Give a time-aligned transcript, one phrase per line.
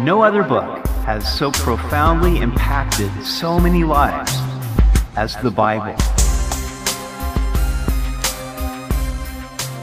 [0.00, 4.32] No other book has so profoundly impacted so many lives
[5.16, 5.96] as the Bible.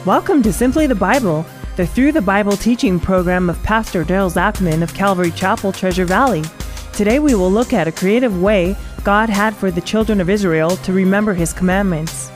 [0.06, 1.46] Welcome to Simply the Bible,
[1.76, 6.44] the Through the Bible teaching program of Pastor Daryl Zachman of Calvary Chapel, Treasure Valley.
[6.94, 10.78] Today we will look at a creative way God had for the children of Israel
[10.78, 12.32] to remember his commandments.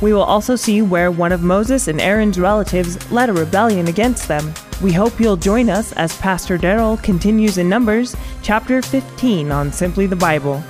[0.00, 4.28] We will also see where one of Moses and Aaron's relatives led a rebellion against
[4.28, 4.54] them.
[4.82, 10.06] We hope you'll join us as Pastor Daryl continues in Numbers chapter 15 on Simply
[10.06, 10.62] the Bible.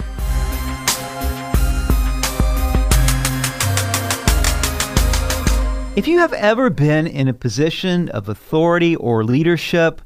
[5.97, 10.03] If you have ever been in a position of authority or leadership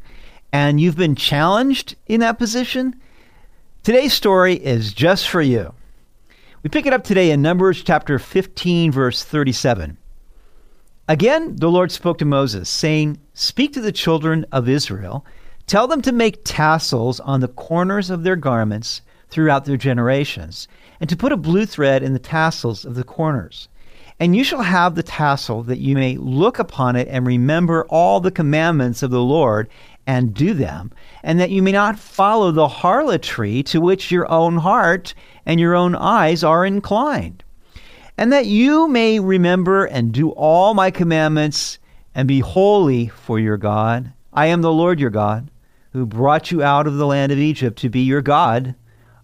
[0.53, 2.95] and you've been challenged in that position,
[3.83, 5.75] today's story is just for you.
[6.63, 9.99] We pick it up today in Numbers chapter 15, verse 37.
[11.11, 15.25] Again, the Lord spoke to Moses, saying, Speak to the children of Israel,
[15.67, 19.01] tell them to make tassels on the corners of their garments
[19.31, 20.69] throughout their generations,
[21.01, 23.69] and to put a blue thread in the tassels of the corners.
[24.21, 28.21] And you shall have the tassel that you may look upon it and remember all
[28.21, 29.71] the commandments of the Lord
[30.07, 34.59] and do them, and that you may not follow the harlotry to which your own
[34.59, 35.15] heart
[35.47, 37.45] and your own eyes are inclined
[38.19, 41.79] and that you may remember and do all my commandments
[42.17, 44.13] and be holy for your God.
[44.33, 45.53] I am the Lord your God,
[45.93, 48.75] who brought you out of the land of Egypt to be your God.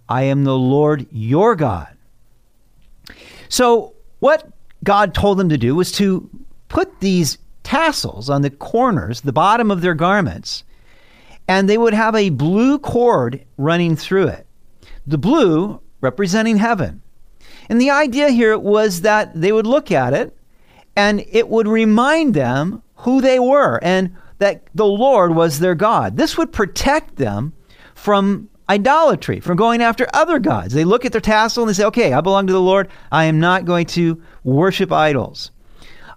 [0.09, 1.89] I am the Lord your God.
[3.49, 4.49] So, what
[4.85, 6.31] God told them to do was to
[6.69, 10.63] put these tassels on the corners, the bottom of their garments,
[11.49, 14.47] and they would have a blue cord running through it.
[15.07, 17.03] The blue representing heaven,
[17.69, 20.37] and the idea here was that they would look at it
[20.97, 26.17] and it would remind them who they were and that the Lord was their God.
[26.17, 27.53] This would protect them
[27.95, 30.75] from idolatry, from going after other gods.
[30.75, 32.89] They look at their tassel and they say, okay, I belong to the Lord.
[33.13, 35.51] I am not going to worship idols.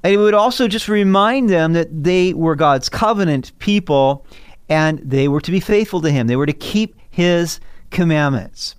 [0.03, 4.25] It would also just remind them that they were God's covenant people
[4.69, 6.28] and they were to be faithful to Him.
[6.28, 7.59] They were to keep His
[7.90, 8.75] commandments.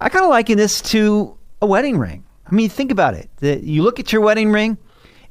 [0.00, 2.24] I kind of liken this to a wedding ring.
[2.46, 3.28] I mean, think about it.
[3.36, 4.78] The, you look at your wedding ring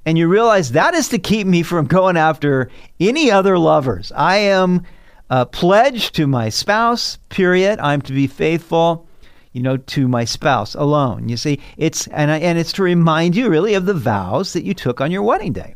[0.05, 2.69] and you realize that is to keep me from going after
[2.99, 4.11] any other lovers.
[4.15, 4.83] I am
[5.29, 7.79] uh, pledged to my spouse, period.
[7.79, 9.07] I'm to be faithful,
[9.51, 11.29] you know, to my spouse alone.
[11.29, 14.63] You see, it's, and, I, and it's to remind you really of the vows that
[14.63, 15.75] you took on your wedding day.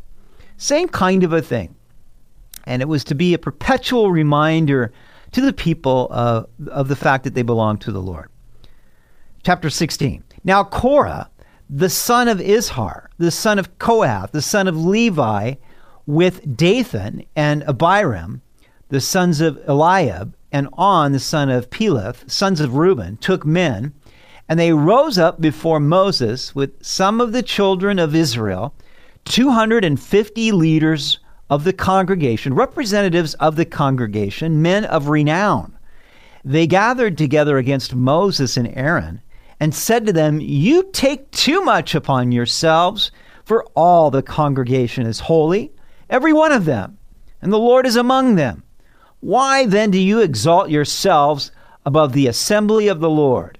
[0.56, 1.74] Same kind of a thing.
[2.64, 4.92] And it was to be a perpetual reminder
[5.32, 8.30] to the people uh, of the fact that they belong to the Lord.
[9.42, 10.24] Chapter 16.
[10.44, 11.30] Now, Korah,
[11.70, 15.54] the son of Izhar, the son of Kohath, the son of Levi,
[16.06, 18.42] with Dathan and Abiram,
[18.90, 23.94] the sons of Eliab, and On, the son of Peleth, sons of Reuben, took men,
[24.46, 28.74] and they rose up before Moses with some of the children of Israel,
[29.24, 31.18] 250 leaders
[31.48, 35.78] of the congregation, representatives of the congregation, men of renown.
[36.44, 39.22] They gathered together against Moses and Aaron
[39.60, 43.10] and said to them, You take too much upon yourselves,
[43.44, 45.72] for all the congregation is holy,
[46.08, 46.98] every one of them,
[47.42, 48.62] and the Lord is among them.
[49.20, 51.50] Why then do you exalt yourselves
[51.86, 53.58] above the assembly of the Lord?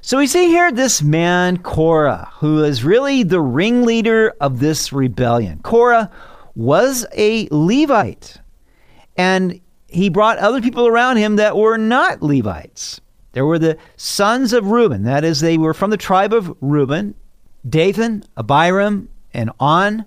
[0.00, 5.60] So we see here this man, Korah, who is really the ringleader of this rebellion.
[5.62, 6.10] Korah
[6.54, 8.38] was a Levite,
[9.16, 13.00] and he brought other people around him that were not Levites.
[13.38, 17.14] There were the sons of Reuben, that is, they were from the tribe of Reuben,
[17.68, 20.06] Dathan, Abiram, and On.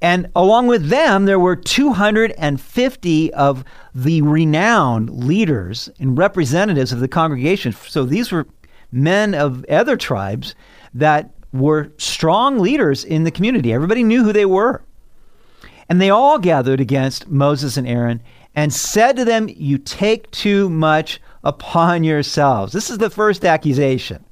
[0.00, 3.62] And along with them, there were 250 of
[3.94, 7.72] the renowned leaders and representatives of the congregation.
[7.72, 8.46] So these were
[8.90, 10.54] men of other tribes
[10.94, 13.70] that were strong leaders in the community.
[13.70, 14.82] Everybody knew who they were.
[15.90, 18.22] And they all gathered against Moses and Aaron
[18.54, 22.72] and said to them, You take too much upon yourselves.
[22.72, 24.24] This is the first accusation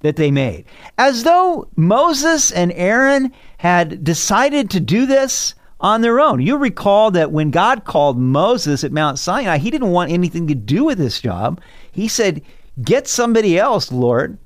[0.00, 0.64] that they made.
[0.96, 6.40] As though Moses and Aaron had decided to do this on their own.
[6.40, 10.54] You recall that when God called Moses at Mount Sinai, he didn't want anything to
[10.54, 11.60] do with this job.
[11.90, 12.42] He said,
[12.80, 14.38] Get somebody else, Lord.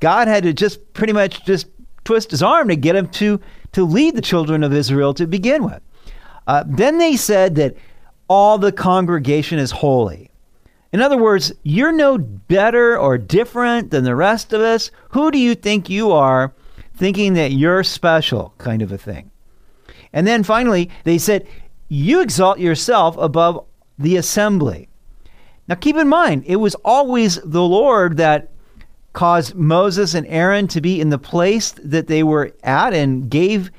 [0.00, 1.66] God had to just pretty much just
[2.04, 3.40] twist his arm to get him to,
[3.72, 5.82] to lead the children of Israel to begin with.
[6.46, 7.74] Uh, then they said that
[8.28, 10.30] all the congregation is holy.
[10.94, 14.92] In other words, you're no better or different than the rest of us.
[15.08, 16.52] Who do you think you are
[16.96, 19.32] thinking that you're special, kind of a thing?
[20.12, 21.48] And then finally, they said,
[21.88, 23.66] You exalt yourself above
[23.98, 24.88] the assembly.
[25.66, 28.52] Now, keep in mind, it was always the Lord that
[29.14, 33.72] caused Moses and Aaron to be in the place that they were at and gave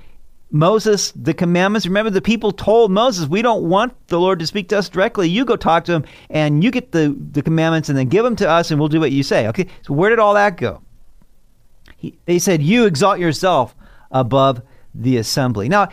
[0.55, 1.85] Moses the commandments.
[1.85, 5.27] Remember, the people told Moses, We don't want the Lord to speak to us directly.
[5.27, 8.37] You go talk to him and you get the, the commandments and then give them
[8.37, 9.47] to us and we'll do what you say.
[9.47, 10.81] Okay, so where did all that go?
[11.97, 13.75] He, they said, You exalt yourself
[14.11, 14.61] above
[14.93, 15.67] the assembly.
[15.67, 15.89] Now,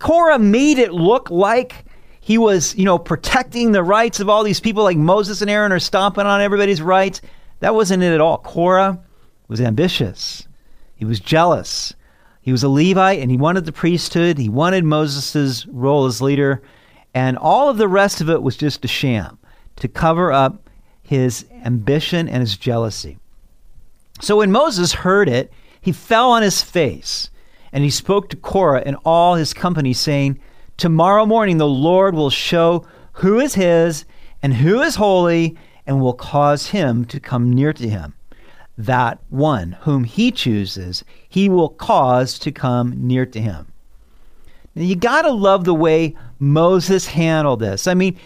[0.00, 1.84] Korah made it look like
[2.20, 5.70] he was, you know, protecting the rights of all these people, like Moses and Aaron
[5.70, 7.20] are stomping on everybody's rights.
[7.60, 8.38] That wasn't it at all.
[8.38, 9.00] Korah
[9.46, 10.48] was ambitious,
[10.96, 11.94] he was jealous.
[12.42, 16.60] He was a Levite and he wanted the priesthood, he wanted Moses' role as leader,
[17.14, 19.38] and all of the rest of it was just a sham
[19.76, 20.68] to cover up
[21.02, 23.18] his ambition and his jealousy.
[24.20, 27.30] So when Moses heard it, he fell on his face
[27.72, 30.38] and he spoke to Korah and all his company, saying,
[30.76, 32.84] Tomorrow morning the Lord will show
[33.14, 34.04] who is his
[34.42, 35.56] and who is holy,
[35.86, 38.14] and will cause him to come near to him.
[38.78, 43.72] That one whom he chooses, he will cause to come near to him.
[44.74, 47.86] Now, you got to love the way Moses handled this.
[47.86, 48.18] I mean,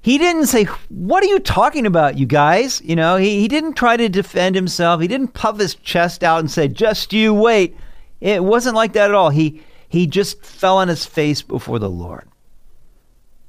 [0.00, 2.80] he didn't say, What are you talking about, you guys?
[2.82, 5.00] You know, he, he didn't try to defend himself.
[5.00, 7.76] He didn't puff his chest out and say, Just you wait.
[8.20, 9.30] It wasn't like that at all.
[9.30, 12.28] He, he just fell on his face before the Lord.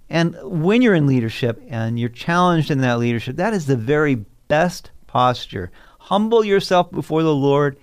[0.09, 4.15] And when you're in leadership and you're challenged in that leadership, that is the very
[4.49, 5.71] best posture.
[6.05, 7.77] Humble yourself before the Lord,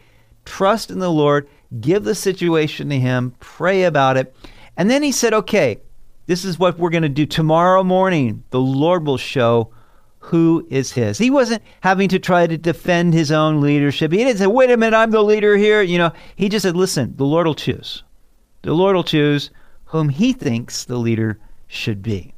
[0.44, 1.48] trust in the Lord,
[1.80, 4.34] give the situation to Him, pray about it.
[4.76, 5.80] And then he said, okay,
[6.26, 7.26] this is what we're going to do.
[7.26, 9.72] Tomorrow morning, the Lord will show
[10.18, 11.16] who is his.
[11.16, 14.12] He wasn't having to try to defend his own leadership.
[14.12, 15.80] He didn't say, wait a minute, I'm the leader here.
[15.80, 18.02] You know, he just said, listen, the Lord will choose.
[18.62, 19.50] The Lord will choose
[19.86, 22.34] whom he thinks the leader should be.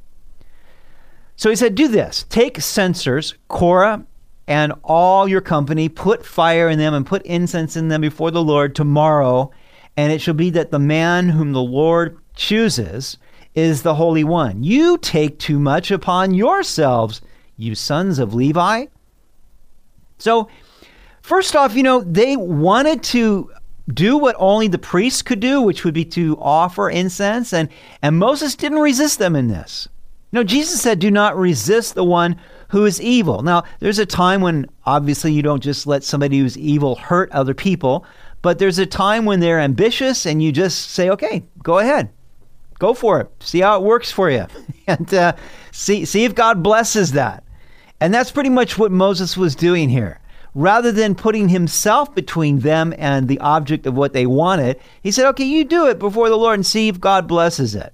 [1.35, 4.05] So he said, Do this take censers, Korah,
[4.47, 8.43] and all your company, put fire in them and put incense in them before the
[8.43, 9.51] Lord tomorrow.
[9.97, 13.17] And it shall be that the man whom the Lord chooses
[13.55, 14.63] is the Holy One.
[14.63, 17.21] You take too much upon yourselves,
[17.57, 18.85] you sons of Levi.
[20.17, 20.47] So,
[21.21, 23.51] first off, you know, they wanted to
[23.93, 27.53] do what only the priests could do, which would be to offer incense.
[27.53, 27.69] And,
[28.01, 29.87] and Moses didn't resist them in this.
[30.31, 32.37] No, Jesus said, Do not resist the one
[32.69, 33.41] who is evil.
[33.41, 37.53] Now, there's a time when obviously you don't just let somebody who's evil hurt other
[37.53, 38.05] people,
[38.41, 42.09] but there's a time when they're ambitious and you just say, Okay, go ahead.
[42.79, 43.29] Go for it.
[43.41, 44.47] See how it works for you.
[44.87, 45.33] and uh,
[45.71, 47.43] see, see if God blesses that.
[47.99, 50.21] And that's pretty much what Moses was doing here
[50.53, 55.25] rather than putting himself between them and the object of what they wanted, he said,
[55.27, 57.93] Okay, you do it before the Lord and see if God blesses it.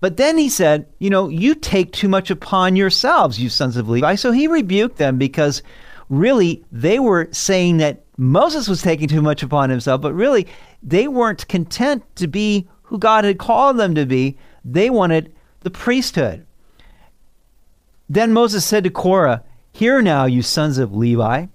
[0.00, 3.88] But then he said, You know, you take too much upon yourselves, you sons of
[3.88, 4.14] Levi.
[4.14, 5.62] So he rebuked them because
[6.08, 10.46] really they were saying that Moses was taking too much upon himself, but really
[10.82, 14.36] they weren't content to be who God had called them to be.
[14.64, 16.46] They wanted the priesthood.
[18.08, 21.46] Then Moses said to Korah, Hear now, you sons of Levi.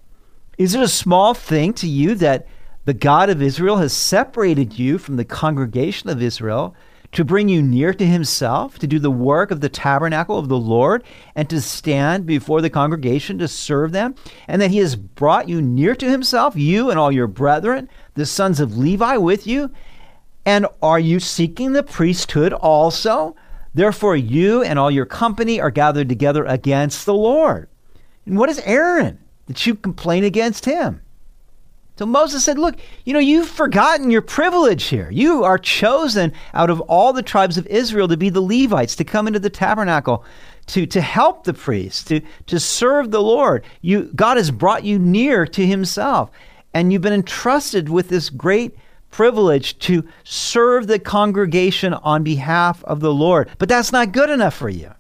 [0.58, 2.48] Is it a small thing to you that
[2.86, 6.76] the God of Israel has separated you from the congregation of Israel
[7.16, 10.58] to bring you near to himself, to do the work of the tabernacle of the
[10.58, 11.04] Lord,
[11.34, 14.16] and to stand before the congregation to serve them,
[14.48, 18.26] and that he has brought you near to himself, you and all your brethren, the
[18.26, 19.72] sons of Levi with you?
[20.46, 23.36] And are you seeking the priesthood also?
[23.74, 27.68] Therefore, you and all your company are gathered together against the Lord.
[28.26, 29.20] And what is Aaron?
[29.48, 31.02] that you complain against him.
[31.98, 32.76] So Moses said, Look,
[33.06, 35.10] you know, you've forgotten your privilege here.
[35.12, 39.06] You are chosen out of all the tribes of Israel to be the Levites, to
[39.06, 40.26] come into the tabernacle,
[40.68, 43.64] to, to help the priests, to, to serve the Lord.
[43.82, 46.32] You, God has brought you near to himself,
[46.74, 48.76] and you've been entrusted with this great
[49.10, 53.50] privilege to serve the congregation on behalf of the Lord.
[53.58, 54.92] But that's not good enough for you.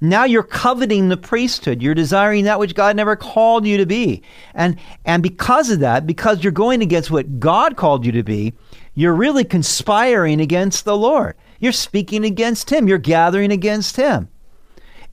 [0.00, 1.82] Now you're coveting the priesthood.
[1.82, 4.22] You're desiring that which God never called you to be.
[4.54, 8.54] And, and because of that, because you're going against what God called you to be,
[8.94, 11.36] you're really conspiring against the Lord.
[11.58, 12.88] You're speaking against Him.
[12.88, 14.28] You're gathering against Him.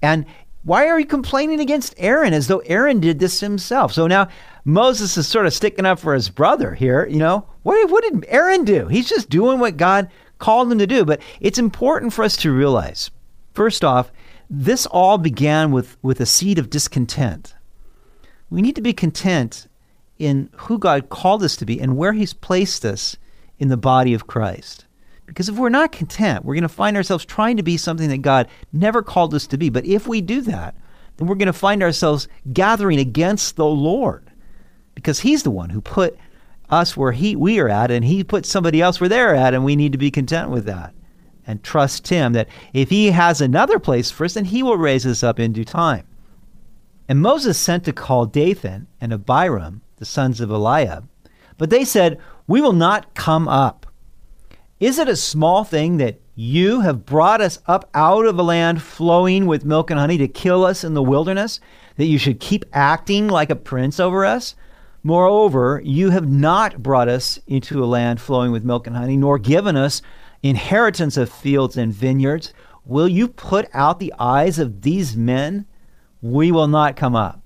[0.01, 0.25] And
[0.63, 3.93] why are you complaining against Aaron as though Aaron did this himself?
[3.93, 4.27] So now
[4.65, 7.07] Moses is sort of sticking up for his brother here.
[7.07, 8.87] You know, what, what did Aaron do?
[8.87, 11.05] He's just doing what God called him to do.
[11.05, 13.11] But it's important for us to realize,
[13.53, 14.11] first off,
[14.49, 17.55] this all began with, with a seed of discontent.
[18.49, 19.67] We need to be content
[20.17, 23.17] in who God called us to be and where He's placed us
[23.59, 24.85] in the body of Christ.
[25.25, 28.21] Because if we're not content, we're going to find ourselves trying to be something that
[28.21, 29.69] God never called us to be.
[29.69, 30.75] But if we do that,
[31.17, 34.31] then we're going to find ourselves gathering against the Lord
[34.95, 36.17] because He's the one who put
[36.69, 39.63] us where he, we are at, and He put somebody else where they're at, and
[39.63, 40.93] we need to be content with that
[41.47, 45.05] and trust Him that if He has another place for us, then He will raise
[45.05, 46.05] us up in due time.
[47.07, 51.07] And Moses sent to call Dathan and Abiram, the sons of Eliab,
[51.57, 53.85] but they said, We will not come up.
[54.79, 58.79] Is it a small thing that you have brought us up out of a land
[58.81, 61.59] flowing with milk and honey to kill us in the wilderness,
[61.95, 64.53] that you should keep acting like a prince over us?
[65.01, 69.39] Moreover, you have not brought us into a land flowing with milk and honey, nor
[69.39, 70.01] given us
[70.43, 72.53] inheritance of fields and vineyards.
[72.85, 75.65] Will you put out the eyes of these men?
[76.21, 77.41] We will not come up.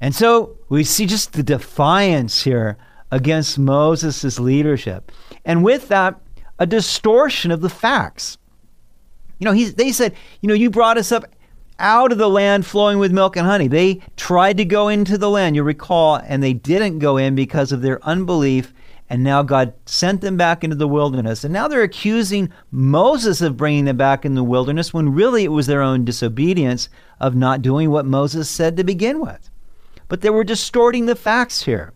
[0.00, 2.78] And so we see just the defiance here
[3.10, 5.12] against Moses' leadership.
[5.44, 6.20] And with that,
[6.58, 8.38] a distortion of the facts.
[9.38, 11.24] You know, he, they said, you know, you brought us up
[11.78, 13.66] out of the land flowing with milk and honey.
[13.66, 17.72] They tried to go into the land, you recall, and they didn't go in because
[17.72, 18.72] of their unbelief.
[19.10, 21.42] And now God sent them back into the wilderness.
[21.42, 25.48] And now they're accusing Moses of bringing them back in the wilderness when really it
[25.48, 26.88] was their own disobedience
[27.18, 29.50] of not doing what Moses said to begin with.
[30.06, 31.92] But they were distorting the facts here.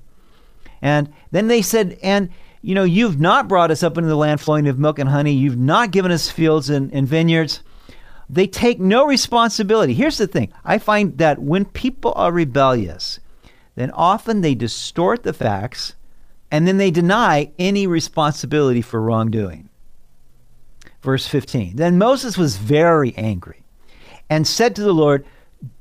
[0.82, 2.30] And then they said, and
[2.62, 5.34] you know, you've not brought us up into the land flowing with milk and honey.
[5.34, 7.62] You've not given us fields and, and vineyards.
[8.28, 9.94] They take no responsibility.
[9.94, 13.20] Here's the thing I find that when people are rebellious,
[13.76, 15.94] then often they distort the facts
[16.54, 19.68] and then they deny any responsibility for wrongdoing.
[21.02, 23.64] Verse 15 Then Moses was very angry
[24.30, 25.26] and said to the Lord,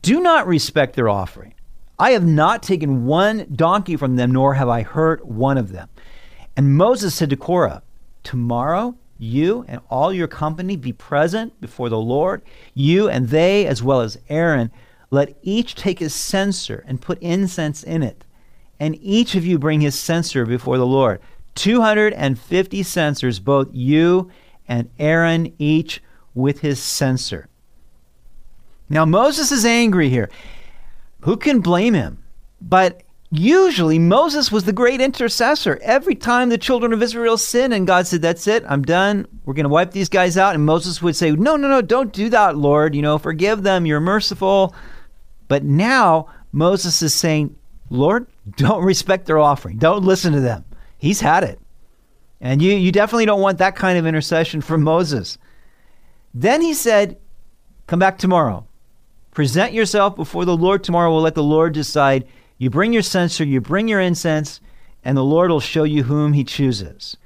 [0.01, 1.53] Do not respect their offering.
[2.00, 5.89] I have not taken one donkey from them, nor have I hurt one of them.
[6.58, 7.84] And Moses said to Korah,
[8.24, 12.42] Tomorrow you and all your company be present before the Lord,
[12.74, 14.72] you and they, as well as Aaron.
[15.12, 18.25] Let each take his censer and put incense in it,
[18.80, 21.20] and each of you bring his censer before the Lord.
[21.56, 24.32] 250 censers, both you
[24.68, 26.01] and Aaron, each
[26.34, 27.48] with his censer.
[28.89, 30.30] Now, Moses is angry here.
[31.22, 32.24] Who can blame him?
[32.62, 33.03] But
[33.36, 35.80] Usually, Moses was the great intercessor.
[35.82, 39.25] Every time the children of Israel sinned, and God said, That's it, I'm done.
[39.44, 40.53] We're going to wipe these guys out.
[40.53, 42.94] And Moses would say, No, no, no, don't do that, Lord.
[42.94, 43.88] You know, forgive them.
[43.88, 44.75] You're merciful.
[45.48, 47.56] But now, Moses is saying,
[47.94, 48.26] Lord,
[48.58, 49.78] don't respect their offering.
[49.78, 50.66] Don't listen to them.
[50.98, 51.60] He's had it.
[52.42, 55.38] And you, you definitely don't want that kind of intercession from Moses.
[56.34, 57.18] Then he said,
[57.86, 58.66] Come back tomorrow.
[59.32, 61.12] Present yourself before the Lord tomorrow.
[61.12, 64.60] We'll let the Lord decide you bring your censer, you bring your incense,
[65.04, 67.18] and the Lord will show you whom he chooses.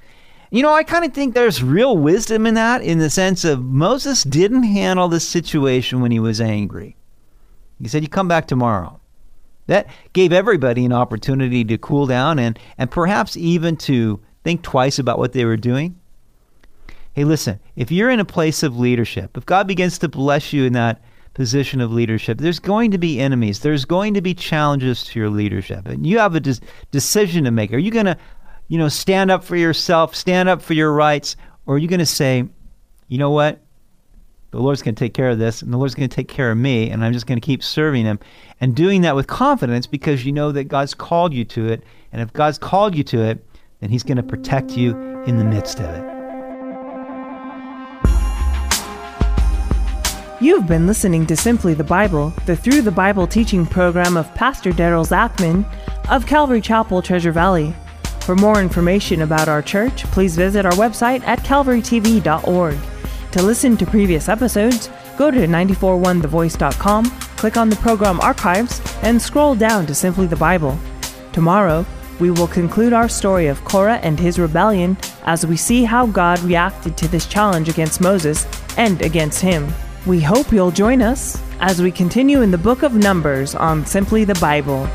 [0.50, 3.62] You know, I kind of think there's real wisdom in that, in the sense of
[3.62, 6.96] Moses didn't handle the situation when he was angry.
[7.80, 8.97] He said, You come back tomorrow.
[9.68, 14.98] That gave everybody an opportunity to cool down and, and perhaps even to think twice
[14.98, 15.98] about what they were doing.
[17.12, 20.64] Hey, listen, if you're in a place of leadership, if God begins to bless you
[20.64, 21.02] in that
[21.34, 23.60] position of leadership, there's going to be enemies.
[23.60, 25.86] There's going to be challenges to your leadership.
[25.86, 26.58] And you have a de-
[26.90, 27.72] decision to make.
[27.72, 28.16] Are you going to,
[28.68, 32.00] you know, stand up for yourself, stand up for your rights, or are you going
[32.00, 32.48] to say,
[33.08, 33.60] you know what?
[34.50, 36.50] The Lord's going to take care of this, and the Lord's going to take care
[36.50, 38.18] of me, and I'm just going to keep serving Him.
[38.60, 41.82] And doing that with confidence because you know that God's called you to it.
[42.12, 43.44] And if God's called you to it,
[43.80, 46.18] then He's going to protect you in the midst of it.
[50.40, 54.70] You've been listening to Simply the Bible, the Through the Bible teaching program of Pastor
[54.70, 55.66] Daryl Zachman
[56.08, 57.74] of Calvary Chapel, Treasure Valley.
[58.20, 62.97] For more information about our church, please visit our website at calvarytv.org.
[63.32, 67.04] To listen to previous episodes, go to 941thevoice.com,
[67.36, 70.78] click on the program archives, and scroll down to Simply the Bible.
[71.32, 71.84] Tomorrow,
[72.20, 76.40] we will conclude our story of Korah and his rebellion as we see how God
[76.40, 79.68] reacted to this challenge against Moses and against him.
[80.06, 84.24] We hope you'll join us as we continue in the book of Numbers on Simply
[84.24, 84.88] the Bible.